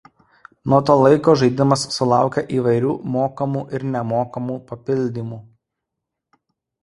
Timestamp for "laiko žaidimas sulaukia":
0.99-2.43